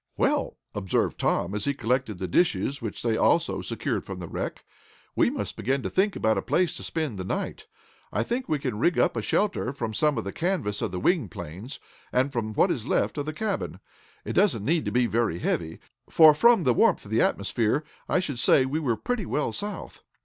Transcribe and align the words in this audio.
"Well," 0.17 0.57
observed 0.73 1.19
Tom, 1.19 1.53
as 1.53 1.65
he 1.65 1.75
collected 1.75 2.17
the 2.17 2.27
dishes, 2.27 2.81
which 2.81 3.03
they 3.03 3.11
had 3.11 3.19
also 3.19 3.61
secured 3.61 4.03
from 4.03 4.17
the 4.17 4.27
wreck, 4.27 4.65
"we 5.15 5.29
must 5.29 5.55
begin 5.55 5.83
to 5.83 5.91
think 5.91 6.15
about 6.15 6.39
a 6.39 6.41
place 6.41 6.75
to 6.77 6.83
spend 6.83 7.19
the 7.19 7.23
night. 7.23 7.67
I 8.11 8.23
think 8.23 8.49
we 8.49 8.57
can 8.57 8.79
rig 8.79 8.97
up 8.97 9.15
a 9.15 9.21
shelter 9.21 9.71
from 9.71 9.93
some 9.93 10.17
of 10.17 10.23
the 10.23 10.33
canvas 10.33 10.81
of 10.81 10.89
the 10.91 10.99
wing 10.99 11.29
planes, 11.29 11.79
and 12.11 12.33
from 12.33 12.55
what 12.55 12.71
is 12.71 12.87
left 12.87 13.19
of 13.19 13.27
the 13.27 13.31
cabin. 13.33 13.79
It 14.25 14.33
doesn't 14.33 14.65
need 14.65 14.85
to 14.85 14.91
be 14.91 15.05
very 15.05 15.37
heavy, 15.37 15.77
for 16.09 16.33
from 16.33 16.63
the 16.63 16.73
warmth 16.73 17.05
of 17.05 17.11
the 17.11 17.21
atmosphere, 17.21 17.83
I 18.09 18.21
should 18.21 18.39
say 18.39 18.65
we 18.65 18.79
were 18.79 18.97
pretty 18.97 19.27
well 19.27 19.53
south." 19.53 20.01